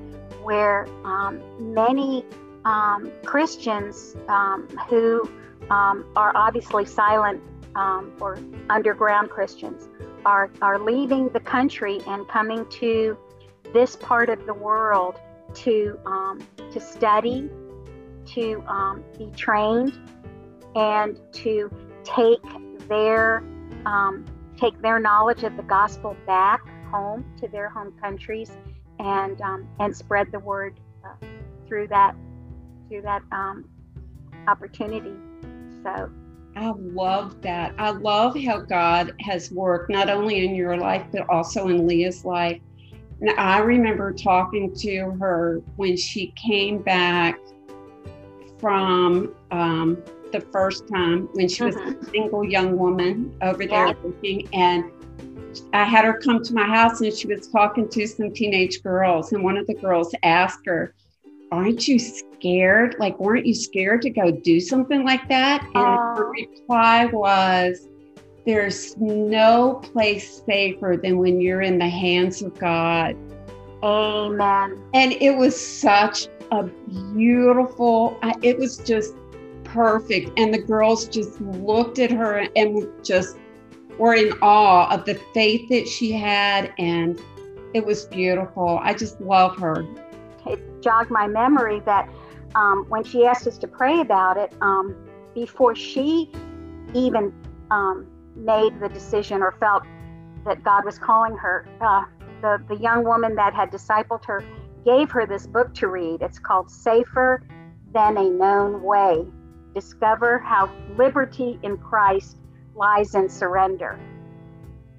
where 0.43 0.87
um, 1.05 1.41
many 1.59 2.25
um, 2.65 3.11
Christians 3.25 4.17
um, 4.29 4.69
who 4.89 5.31
um, 5.71 6.05
are 6.17 6.33
obviously 6.37 6.85
silent 6.85 7.43
um, 7.75 8.13
or 8.21 8.39
underground 8.69 9.31
Christians 9.31 9.89
are, 10.25 10.51
are 10.61 10.79
leaving 10.79 11.29
the 11.31 11.41
country 11.41 12.01
and 12.07 12.29
coming 12.29 12.67
to 12.71 13.17
this 13.73 13.97
part 13.97 14.29
of 14.29 14.45
the 14.47 14.55
world 14.55 15.19
to, 15.55 15.99
um, 16.07 16.47
to 16.73 16.81
study, 16.81 17.49
to 18.27 18.63
be 19.19 19.31
trained, 19.37 19.99
and 20.75 21.19
to 21.33 21.71
take 22.05 22.41
their 22.89 23.43
take 24.57 24.81
their 24.81 25.01
knowledge 25.01 25.43
of 25.43 25.57
the 25.57 25.63
gospel 25.65 26.17
back 26.25 26.63
home 26.89 27.25
to 27.41 27.49
their 27.49 27.69
home 27.69 27.93
countries 28.01 28.53
and 29.03 29.41
um, 29.41 29.69
and 29.81 29.95
spread 29.95 30.31
the 30.33 30.39
word 30.39 30.79
uh, 31.05 31.27
through 31.67 31.89
that 31.89 32.15
through 32.89 33.03
that 33.03 33.23
um, 33.33 33.69
opportunity. 34.47 35.15
So 35.83 36.11
I 36.55 36.73
love 36.77 37.41
that. 37.43 37.75
I 37.79 37.91
love 37.91 38.37
how 38.39 38.61
God 38.61 39.13
has 39.21 39.51
worked 39.51 39.91
not 39.91 40.09
only 40.09 40.45
in 40.45 40.55
your 40.55 40.77
life 40.77 41.07
but 41.13 41.29
also 41.29 41.69
in 41.69 41.87
Leah's 41.87 42.25
life. 42.25 42.61
And 43.21 43.31
I 43.39 43.59
remember 43.59 44.13
talking 44.13 44.75
to 44.77 45.17
her 45.21 45.61
when 45.77 45.97
she 45.97 46.33
came 46.37 46.83
back 46.83 47.39
from 48.59 49.35
um, 49.51 50.03
the 50.33 50.41
first 50.41 50.89
time 50.89 51.29
when 51.33 51.49
she 51.49 51.63
was 51.65 51.77
mm-hmm. 51.77 52.05
a 52.05 52.11
single 52.11 52.45
young 52.45 52.79
woman 52.79 53.37
over 53.43 53.67
there 53.67 53.89
yeah. 53.89 53.95
working 54.03 54.49
and 54.53 54.91
I 55.73 55.85
had 55.85 56.05
her 56.05 56.15
come 56.15 56.43
to 56.45 56.55
my 56.55 56.65
house 56.65 57.01
and 57.01 57.13
she 57.13 57.27
was 57.27 57.49
talking 57.49 57.89
to 57.89 58.07
some 58.07 58.33
teenage 58.33 58.83
girls. 58.83 59.33
And 59.33 59.45
one 59.45 59.57
of 59.57 59.67
the 59.67 59.75
girls 59.75 60.15
asked 60.23 60.67
her, 60.67 60.95
Aren't 61.51 61.87
you 61.87 61.99
scared? 61.99 62.97
Like, 62.99 63.19
weren't 63.21 63.45
you 63.45 63.55
scared 63.55 64.01
to 64.03 64.11
go 64.11 64.31
do 64.31 64.59
something 64.61 65.05
like 65.05 65.29
that? 65.29 65.63
And 65.75 65.77
uh, 65.77 66.17
her 66.17 66.31
reply 66.31 67.07
was, 67.07 67.89
There's 68.47 68.97
no 68.97 69.75
place 69.75 70.43
safer 70.47 70.99
than 71.03 71.19
when 71.19 71.41
you're 71.41 71.63
in 71.63 71.79
the 71.79 71.89
hands 71.89 72.41
of 72.43 72.59
God. 72.59 73.17
Amen. 73.83 74.83
And 74.95 75.13
it 75.13 75.37
was 75.37 75.59
such 75.61 76.29
a 76.51 76.63
beautiful, 76.63 78.19
it 78.43 78.57
was 78.57 78.79
just 78.79 79.15
perfect. 79.73 80.39
And 80.39 80.53
the 80.53 80.63
girls 80.63 81.09
just 81.09 81.41
looked 81.41 81.99
at 81.99 82.11
her 82.11 82.47
and 82.57 82.89
just 83.05 83.37
were 83.99 84.15
in 84.15 84.33
awe 84.43 84.93
of 84.93 85.05
the 85.05 85.15
faith 85.35 85.69
that 85.69 85.89
she 85.89 86.13
had, 86.13 86.73
and 86.79 87.21
it 87.75 87.85
was 87.85 88.07
beautiful. 88.07 88.79
I 88.83 88.95
just 88.95 89.21
love 89.21 89.57
her. 89.59 89.87
It 90.47 90.83
jogged 90.83 91.11
my 91.11 91.27
memory 91.27 91.81
that 91.81 92.09
um, 92.55 92.87
when 92.89 93.05
she 93.05 93.25
asked 93.27 93.47
us 93.47 93.59
to 93.59 93.69
pray 93.69 94.01
about 94.01 94.37
it, 94.37 94.53
um, 94.61 94.95
before 95.35 95.75
she 95.75 96.31
even 96.95 97.33
um, 97.71 98.07
made 98.37 98.79
the 98.81 98.89
decision 98.89 99.43
or 99.43 99.53
felt 99.53 99.85
that 100.45 100.63
God 100.63 100.85
was 100.85 100.99
calling 100.99 101.37
her, 101.37 101.67
uh, 101.81 102.05
the, 102.43 102.63
the 102.69 102.77
young 102.77 103.05
woman 103.05 103.35
that 103.37 103.55
had 103.55 103.71
discipled 103.71 104.25
her 104.25 104.45
gave 104.85 105.11
her 105.11 105.27
this 105.27 105.47
book 105.47 105.73
to 105.75 105.87
read. 105.87 106.21
It's 106.21 106.39
called 106.39 106.71
Safer 106.71 107.43
Than 107.93 108.17
a 108.17 108.29
Known 108.29 108.83
Way 108.83 109.27
Discover 109.75 110.39
How 110.39 110.71
Liberty 110.97 111.59
in 111.63 111.77
Christ 111.79 112.37
lies 112.75 113.15
in 113.15 113.29
surrender. 113.29 113.99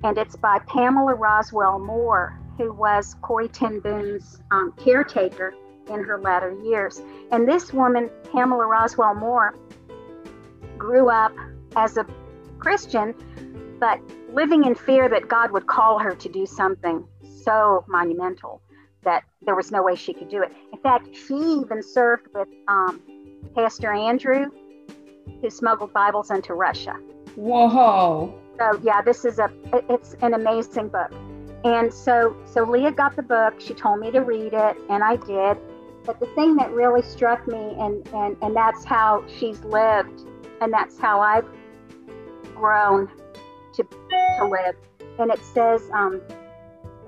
And 0.03 0.17
it's 0.17 0.35
by 0.35 0.59
Pamela 0.67 1.15
Rosewell 1.15 1.83
Moore, 1.83 2.37
who 2.57 2.73
was 2.73 3.15
Corrie 3.21 3.47
ten 3.47 3.79
Boom's 3.79 4.41
um, 4.51 4.73
caretaker 4.77 5.53
in 5.89 6.03
her 6.03 6.19
latter 6.19 6.51
years. 6.63 7.01
And 7.31 7.47
this 7.47 7.73
woman, 7.73 8.09
Pamela 8.31 8.65
Rosewell 8.65 9.17
Moore, 9.17 9.55
grew 10.77 11.09
up 11.09 11.33
as 11.75 11.97
a 11.97 12.05
Christian, 12.59 13.13
but 13.79 13.99
living 14.31 14.65
in 14.65 14.75
fear 14.75 15.09
that 15.09 15.27
God 15.27 15.51
would 15.51 15.67
call 15.67 15.99
her 15.99 16.15
to 16.15 16.29
do 16.29 16.45
something 16.45 17.05
so 17.43 17.83
monumental 17.87 18.61
that 19.03 19.23
there 19.41 19.55
was 19.55 19.71
no 19.71 19.83
way 19.83 19.95
she 19.95 20.13
could 20.13 20.29
do 20.29 20.41
it. 20.41 20.51
In 20.71 20.79
fact, 20.79 21.09
she 21.13 21.33
even 21.33 21.83
served 21.83 22.27
with 22.33 22.47
um, 22.67 23.01
Pastor 23.55 23.91
Andrew, 23.91 24.49
who 25.41 25.49
smuggled 25.49 25.93
Bibles 25.93 26.31
into 26.31 26.53
Russia. 26.53 26.95
Whoa. 27.35 28.33
So 28.59 28.79
yeah, 28.83 29.01
this 29.01 29.25
is 29.25 29.39
a 29.39 29.49
it's 29.89 30.15
an 30.21 30.33
amazing 30.33 30.89
book. 30.89 31.11
And 31.63 31.93
so 31.93 32.35
so 32.45 32.63
Leah 32.63 32.91
got 32.91 33.15
the 33.15 33.23
book. 33.23 33.59
She 33.59 33.73
told 33.73 33.99
me 33.99 34.11
to 34.11 34.19
read 34.19 34.53
it, 34.53 34.77
and 34.89 35.03
I 35.03 35.15
did. 35.15 35.57
But 36.05 36.19
the 36.19 36.27
thing 36.35 36.55
that 36.57 36.71
really 36.71 37.01
struck 37.01 37.47
me, 37.47 37.75
and 37.79 38.07
and 38.09 38.37
and 38.41 38.55
that's 38.55 38.83
how 38.83 39.23
she's 39.39 39.61
lived, 39.63 40.27
and 40.61 40.71
that's 40.71 40.99
how 40.99 41.21
I've 41.21 41.47
grown 42.55 43.09
to 43.73 43.83
to 43.83 44.47
live. 44.47 44.75
And 45.19 45.31
it 45.31 45.39
says, 45.43 45.89
um, 45.93 46.21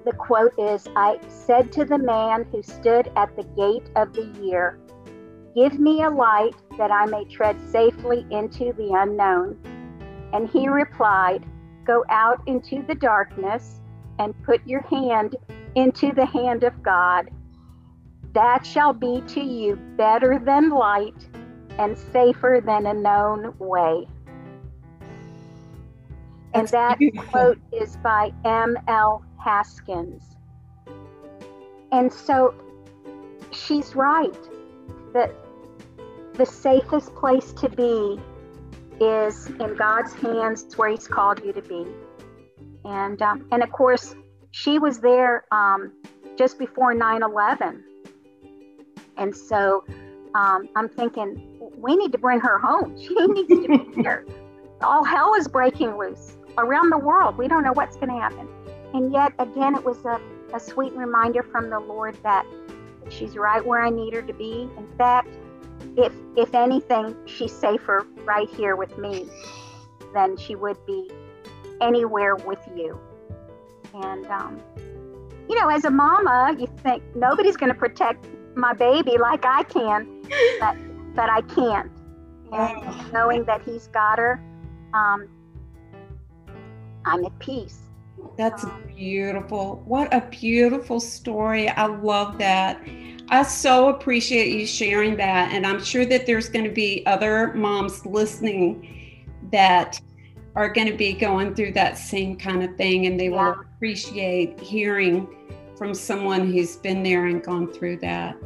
the 0.06 0.14
quote 0.14 0.54
is, 0.58 0.88
"I 0.96 1.20
said 1.28 1.72
to 1.74 1.86
the 1.86 1.98
man 1.98 2.46
who 2.52 2.64
stood 2.64 3.12
at 3.16 3.36
the 3.36 3.44
gate 3.44 3.90
of 3.96 4.14
the 4.14 4.26
year, 4.42 4.80
Give 5.56 5.80
me 5.80 6.04
a 6.04 6.10
light 6.10 6.56
that 6.78 6.92
I 6.92 7.06
may 7.06 7.24
tread 7.26 7.56
safely 7.70 8.28
into 8.30 8.74
the 8.74 8.92
unknown." 8.94 9.58
And 10.34 10.50
he 10.50 10.68
replied, 10.68 11.46
Go 11.86 12.04
out 12.10 12.42
into 12.46 12.82
the 12.82 12.96
darkness 12.96 13.80
and 14.20 14.34
put 14.44 14.66
your 14.68 14.82
hand 14.82 15.36
into 15.76 16.12
the 16.12 16.26
hand 16.26 16.64
of 16.64 16.82
God. 16.84 17.30
That 18.34 18.66
shall 18.66 18.92
be 18.92 19.22
to 19.28 19.40
you 19.40 19.78
better 19.96 20.40
than 20.44 20.72
light 20.72 21.28
and 21.78 21.98
safer 21.98 22.62
than 22.66 22.86
a 22.86 22.94
known 22.94 23.54
way. 23.60 24.08
And 26.54 26.68
that 26.70 26.98
quote 27.30 27.60
is 27.72 27.98
by 27.98 28.32
M.L. 28.44 29.24
Haskins. 29.38 30.36
And 31.92 32.12
so 32.12 32.56
she's 33.52 33.96
right 33.96 34.38
that 35.14 35.34
the 36.38 36.46
safest 36.46 37.14
place 37.16 37.52
to 37.54 37.70
be 37.70 38.20
is 39.00 39.48
in 39.48 39.76
God's 39.76 40.14
hands 40.14 40.66
where 40.76 40.90
He's 40.90 41.08
called 41.08 41.44
you 41.44 41.54
to 41.54 41.62
be. 41.62 41.86
And 42.86 43.22
um, 43.22 43.48
and 43.52 43.64
of 43.64 43.72
course, 43.72 44.16
she 44.52 44.80
was 44.80 45.00
there 45.00 45.46
um, 45.52 45.92
just 46.38 46.60
before 46.60 46.94
9/11, 46.94 47.82
and 49.18 49.36
so 49.36 49.84
um, 50.36 50.70
I'm 50.76 50.90
thinking 50.90 51.60
we 51.78 51.96
need 51.96 52.12
to 52.12 52.18
bring 52.18 52.40
her 52.40 52.60
home. 52.60 52.96
She 53.00 53.14
needs 53.14 53.50
to 53.50 53.68
be 53.68 54.02
here. 54.02 54.26
All 54.82 55.04
hell 55.04 55.34
is 55.36 55.48
breaking 55.48 55.98
loose 55.98 56.38
around 56.58 56.90
the 56.90 56.98
world. 56.98 57.38
We 57.38 57.48
don't 57.48 57.64
know 57.64 57.74
what's 57.74 57.96
going 57.96 58.10
to 58.10 58.20
happen, 58.20 58.48
and 58.94 59.12
yet 59.12 59.34
again, 59.40 59.76
it 59.76 59.84
was 59.84 60.06
a, 60.06 60.22
a 60.54 60.60
sweet 60.60 60.94
reminder 60.94 61.42
from 61.42 61.70
the 61.70 61.80
Lord 61.80 62.16
that 62.24 62.46
she's 63.10 63.36
right 63.36 63.66
where 63.66 63.82
I 63.82 63.90
need 63.90 64.14
her 64.14 64.22
to 64.22 64.34
be. 64.34 64.70
In 64.78 64.88
fact, 64.98 65.30
if 65.98 66.14
if 66.36 66.54
anything, 66.54 67.16
she's 67.26 67.52
safer 67.52 68.06
right 68.26 68.50
here 68.50 68.76
with 68.76 68.98
me 68.98 69.28
than 70.14 70.38
she 70.38 70.56
would 70.56 70.84
be 70.86 71.10
anywhere 71.82 72.36
with 72.36 72.60
you. 72.76 73.00
And, 73.94 74.26
um, 74.28 74.62
you 75.48 75.60
know, 75.60 75.70
as 75.70 75.86
a 75.86 75.90
mama, 75.92 76.56
you 76.60 76.68
think 76.84 77.04
nobody's 77.16 77.56
going 77.56 77.72
to 77.72 77.78
protect 77.78 78.26
my 78.56 78.74
baby 78.74 79.18
like 79.18 79.46
I 79.46 79.64
can, 79.64 80.24
but, 80.60 80.76
but 81.16 81.30
I 81.30 81.42
can't. 81.42 81.92
And 82.52 83.12
knowing 83.14 83.46
that 83.46 83.62
he's 83.64 83.88
got 83.88 84.18
her, 84.18 84.42
um, 84.94 85.28
I'm 87.06 87.24
at 87.26 87.38
peace. 87.40 87.80
That's 88.38 88.66
beautiful. 88.88 89.84
What 89.86 90.14
a 90.14 90.22
beautiful 90.32 91.00
story. 91.00 91.70
I 91.70 91.86
love 91.86 92.38
that. 92.40 92.82
I 93.30 93.44
so 93.44 93.90
appreciate 93.90 94.54
you 94.54 94.68
sharing 94.68 95.18
that. 95.18 95.52
And 95.52 95.66
I'm 95.66 95.84
sure 95.84 96.06
that 96.06 96.26
there's 96.26 96.50
going 96.50 96.66
to 96.66 96.72
be 96.72 97.06
other 97.06 97.54
moms 97.54 98.06
listening 98.06 99.24
that 99.52 100.00
are 100.56 100.70
going 100.70 100.88
to 100.88 100.96
be 100.96 101.14
going 101.14 101.54
through 101.56 101.74
that 101.74 101.98
same 101.98 102.38
kind 102.38 102.64
of 102.64 102.76
thing 102.78 103.08
and 103.08 103.20
they 103.20 103.30
yeah. 103.30 103.52
will 103.52 103.62
appreciate 103.62 104.60
hearing 104.60 105.28
from 105.78 105.94
someone 105.94 106.52
who's 106.52 106.78
been 106.78 107.04
there 107.04 107.26
and 107.26 107.44
gone 107.44 107.72
through 107.72 107.98
that. 107.98 108.38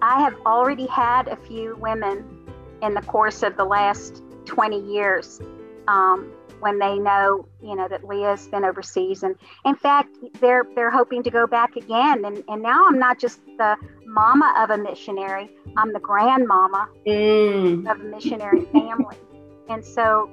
I 0.00 0.20
have 0.22 0.34
already 0.46 0.86
had 0.86 1.28
a 1.28 1.36
few 1.36 1.76
women 1.76 2.24
in 2.82 2.94
the 2.94 3.02
course 3.02 3.42
of 3.42 3.56
the 3.56 3.64
last 3.64 4.22
20 4.46 4.80
years 4.80 5.40
um, 5.88 6.32
when 6.60 6.78
they 6.78 6.98
know, 6.98 7.46
you 7.62 7.74
know, 7.74 7.88
that 7.88 8.04
Leah's 8.04 8.48
been 8.48 8.64
overseas. 8.64 9.22
And 9.22 9.36
in 9.64 9.74
fact, 9.74 10.16
they're 10.40 10.64
they're 10.74 10.90
hoping 10.90 11.22
to 11.22 11.30
go 11.30 11.46
back 11.46 11.76
again. 11.76 12.24
And, 12.24 12.42
and 12.48 12.62
now 12.62 12.86
I'm 12.88 12.98
not 12.98 13.18
just 13.18 13.44
the 13.58 13.76
mama 14.18 14.52
of 14.58 14.70
a 14.70 14.78
missionary, 14.78 15.48
I'm 15.76 15.92
the 15.92 16.00
grandmama 16.00 16.88
mm. 17.06 17.88
of 17.88 18.00
a 18.00 18.04
missionary 18.04 18.64
family. 18.72 19.16
And 19.68 19.84
so 19.84 20.28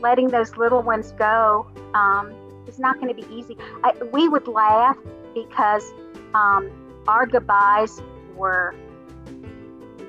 letting 0.00 0.28
those 0.28 0.56
little 0.56 0.82
ones 0.82 1.10
go 1.18 1.66
um, 1.94 2.32
is 2.68 2.78
not 2.78 3.00
going 3.00 3.08
to 3.08 3.20
be 3.20 3.26
easy. 3.34 3.56
I, 3.82 3.92
we 4.12 4.28
would 4.28 4.46
laugh 4.46 4.96
because 5.34 5.84
um, 6.32 6.70
our 7.08 7.26
goodbyes 7.26 8.00
were 8.36 8.72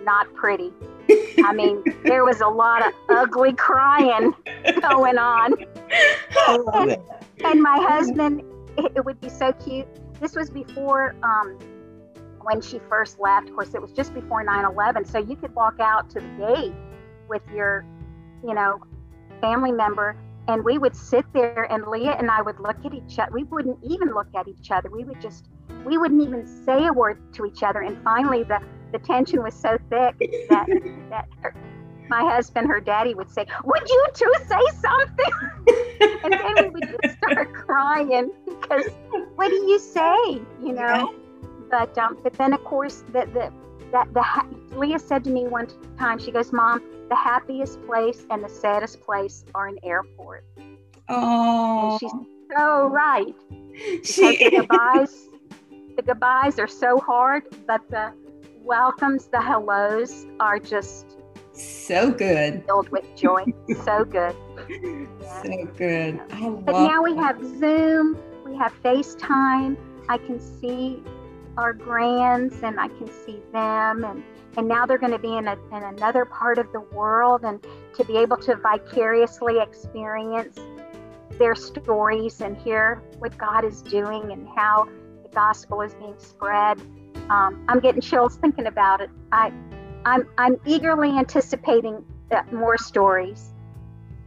not 0.03 0.32
pretty. 0.36 0.72
I 1.44 1.51
mean, 1.51 1.84
there 2.03 2.25
was 2.25 2.41
a 2.41 2.48
lot 2.48 2.86
of 2.86 2.94
ugly 3.10 3.53
crying 3.53 4.36
going 4.82 5.17
on. 5.17 5.55
And, 6.48 6.98
and 7.44 7.62
my 7.62 7.77
husband, 7.89 8.44
it, 8.77 8.91
it, 8.98 9.05
would 9.05 9.20
be 9.20 9.29
so 9.29 9.51
cute. 9.53 9.88
This 10.20 10.36
was 10.36 10.50
before 10.51 11.15
um, 11.24 11.58
when 12.45 12.61
she 12.61 12.79
first 12.87 13.19
left. 13.19 13.49
Of 13.49 13.55
course, 13.55 13.73
it 13.73 13.81
was 13.81 13.91
just 13.91 14.13
before 14.13 14.43
9 14.43 14.65
11. 14.65 15.05
So 15.05 15.17
you 15.17 15.35
could 15.35 15.53
walk 15.55 15.79
out 15.79 16.09
to 16.11 16.19
the 16.19 16.55
gate 16.55 16.73
with 17.27 17.41
your, 17.53 17.83
you 18.43 18.53
know, 18.53 18.79
family 19.41 19.71
member 19.71 20.15
and 20.47 20.63
we 20.63 20.77
would 20.77 20.95
sit 20.95 21.25
there 21.33 21.63
and 21.71 21.87
Leah 21.87 22.11
and 22.11 22.29
I 22.29 22.41
would 22.41 22.59
look 22.59 22.77
at 22.85 22.93
each 22.93 23.17
other. 23.17 23.31
We 23.31 23.43
wouldn't 23.43 23.79
even 23.83 24.13
look 24.13 24.27
at 24.35 24.47
each 24.47 24.69
other. 24.69 24.89
We 24.89 25.03
would 25.03 25.19
just, 25.19 25.49
we 25.83 25.97
wouldn't 25.97 26.21
even 26.21 26.45
say 26.45 26.85
a 26.85 26.93
word 26.93 27.33
to 27.33 27.45
each 27.45 27.63
other. 27.63 27.81
And 27.81 28.01
finally, 28.03 28.43
the, 28.43 28.59
the 28.91 28.99
tension 28.99 29.41
was 29.41 29.55
so 29.55 29.77
thick 29.89 30.15
that, 30.49 30.67
that 31.09 31.27
her, 31.41 31.55
my 32.09 32.21
husband, 32.21 32.67
her 32.67 32.79
daddy 32.79 33.15
would 33.15 33.31
say, 33.31 33.47
Would 33.63 33.89
you 33.89 34.05
two 34.13 34.33
say 34.47 34.79
something? 34.79 36.21
and 36.23 36.33
then 36.33 36.63
we 36.65 36.69
would 36.69 36.97
just 37.01 37.17
start 37.17 37.51
crying 37.53 38.31
because 38.45 38.85
what 39.35 39.49
do 39.49 39.55
you 39.55 39.79
say? 39.79 40.41
You 40.61 40.73
know? 40.73 41.15
But, 41.69 41.98
um, 41.98 42.17
but 42.24 42.34
then, 42.34 42.53
of 42.53 42.63
course, 42.63 43.03
the, 43.12 43.25
the, 43.34 43.51
that 43.91 44.13
the 44.13 44.77
Leah 44.77 45.00
said 45.00 45.24
to 45.24 45.29
me 45.29 45.48
one 45.48 45.67
time, 45.98 46.19
she 46.19 46.31
goes, 46.31 46.51
Mom, 46.51 46.81
the 47.10 47.15
happiest 47.15 47.81
place 47.86 48.25
and 48.29 48.43
the 48.43 48.50
saddest 48.50 49.01
place 49.01 49.45
are 49.53 49.67
an 49.67 49.77
airport. 49.84 50.43
Oh, 51.07 51.91
and 51.91 51.99
she's 51.99 52.12
so 52.56 52.88
right. 52.88 53.36
She 54.04 54.38
the 54.38 54.49
goodbyes, 54.58 55.30
the 55.95 56.01
goodbyes 56.01 56.60
are 56.60 56.67
so 56.67 56.97
hard, 56.97 57.43
but 57.67 57.82
the 57.89 58.12
welcomes, 58.63 59.28
the 59.28 59.41
hellos 59.41 60.25
are 60.39 60.60
just 60.60 61.17
so 61.51 62.12
good, 62.12 62.63
filled 62.65 62.89
with 62.89 63.06
joy. 63.15 63.45
so 63.84 64.04
good, 64.04 64.36
yeah. 64.69 65.43
so 65.43 65.65
good. 65.78 66.19
I 66.32 66.49
but 66.49 66.88
now 66.88 67.04
we 67.04 67.15
have 67.15 67.41
Zoom, 67.60 68.17
we 68.45 68.56
have 68.56 68.73
FaceTime. 68.84 69.78
I 70.08 70.17
can 70.19 70.39
see 70.39 71.01
our 71.58 71.74
grands 71.74 72.62
and 72.63 72.80
I 72.80 72.88
can 72.88 73.10
see 73.10 73.39
them 73.52 74.04
and 74.04 74.24
and 74.58 74.68
now 74.68 74.86
they're 74.86 74.98
going 74.98 75.12
to 75.12 75.20
be 75.20 75.36
in, 75.36 75.48
a, 75.48 75.58
in 75.74 75.84
another 75.84 76.26
part 76.26 76.58
of 76.58 76.72
the 76.72 76.80
world 76.80 77.44
and 77.44 77.65
to 77.96 78.06
be 78.06 78.18
able 78.18 78.38
to 78.38 78.56
vicariously 78.56 79.60
experience 79.60 80.58
their 81.38 81.56
stories 81.56 82.41
and 82.41 82.56
hear 82.58 83.02
what 83.20 83.38
God 83.38 83.65
is 83.65 83.82
doing 83.82 84.32
and 84.32 84.48
how 84.56 84.88
the 85.24 85.30
gospel 85.30 85.82
is 85.82 85.94
being 85.96 86.15
spread. 86.18 86.80
Um, 87.30 87.65
I'm 87.68 87.80
getting 87.80 88.02
chills 88.02 88.38
thinking 88.38 88.68
about 88.68 89.02
it. 89.02 89.10
I, 89.32 89.52
I'm, 90.06 90.28
I'm 90.38 90.56
eagerly 90.65 91.10
anticipating 91.18 92.06
more 92.52 92.78
stories. 92.78 93.52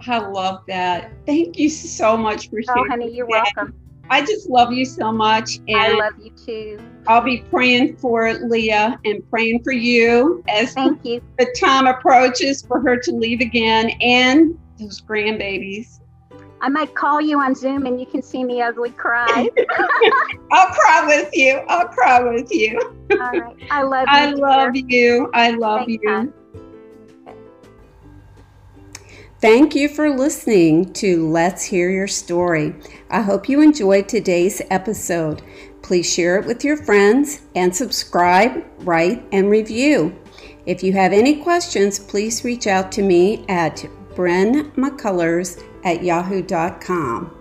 I 0.06 0.18
love 0.18 0.62
that. 0.68 1.12
Thank 1.26 1.58
you 1.58 1.70
so 1.70 2.16
much 2.16 2.50
for 2.50 2.62
sharing. 2.62 2.84
Oh, 2.84 2.88
honey, 2.90 3.14
you're 3.14 3.26
welcome. 3.26 3.74
I 4.10 4.20
just 4.24 4.48
love 4.48 4.72
you 4.72 4.84
so 4.84 5.12
much. 5.12 5.58
And 5.68 5.76
I 5.76 5.98
love 5.98 6.12
you 6.22 6.30
too. 6.30 6.78
I'll 7.06 7.22
be 7.22 7.42
praying 7.50 7.96
for 7.96 8.32
Leah 8.34 8.98
and 9.04 9.28
praying 9.30 9.62
for 9.64 9.72
you 9.72 10.44
as 10.48 10.74
Thank 10.74 11.04
you. 11.04 11.22
the 11.38 11.54
time 11.58 11.86
approaches 11.86 12.62
for 12.62 12.80
her 12.80 12.98
to 12.98 13.12
leave 13.12 13.40
again 13.40 13.90
and 14.00 14.58
those 14.78 15.00
grandbabies. 15.00 16.00
I 16.60 16.68
might 16.68 16.94
call 16.94 17.20
you 17.20 17.38
on 17.40 17.54
Zoom 17.54 17.86
and 17.86 18.00
you 18.00 18.06
can 18.06 18.22
see 18.22 18.44
me 18.44 18.60
ugly 18.60 18.90
cry. 18.90 19.48
I'll 20.52 20.70
cry 20.74 21.04
with 21.06 21.30
you. 21.32 21.60
I'll 21.68 21.88
cry 21.88 22.20
with 22.20 22.48
you. 22.50 22.78
All 23.12 23.32
right. 23.32 23.56
I 23.70 23.82
love 23.82 24.02
you. 24.02 24.08
I 24.08 24.32
love 24.32 24.70
you. 24.74 25.30
I 25.34 25.50
love 25.50 25.80
Thanks, 25.86 26.02
you. 26.02 26.34
Thank 29.40 29.76
you 29.76 29.88
for 29.88 30.10
listening 30.10 30.92
to 30.94 31.28
Let's 31.28 31.62
Hear 31.62 31.90
Your 31.90 32.08
Story. 32.08 32.74
I 33.08 33.22
hope 33.22 33.48
you 33.48 33.60
enjoyed 33.60 34.08
today's 34.08 34.60
episode. 34.68 35.42
Please 35.80 36.12
share 36.12 36.40
it 36.40 36.46
with 36.46 36.64
your 36.64 36.76
friends 36.76 37.42
and 37.54 37.74
subscribe, 37.74 38.64
write, 38.80 39.24
and 39.30 39.48
review. 39.48 40.18
If 40.66 40.82
you 40.82 40.92
have 40.94 41.12
any 41.12 41.40
questions, 41.40 42.00
please 42.00 42.42
reach 42.42 42.66
out 42.66 42.90
to 42.92 43.02
me 43.02 43.46
at 43.48 43.76
brynmccullers 44.16 45.62
at 45.84 46.02
yahoo.com. 46.02 47.37